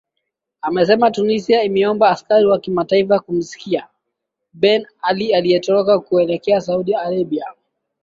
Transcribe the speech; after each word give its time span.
amesema 0.61 1.11
tunisia 1.11 1.63
imeomba 1.63 2.09
askari 2.09 2.45
wa 2.45 2.59
kimataifa 2.59 3.19
kumsikilia 3.19 3.87
ben 4.53 4.87
ali 5.01 5.33
aliyetoroka 5.33 5.99
kuelekea 5.99 6.61
saudi 6.61 6.95
arabia 6.95 7.45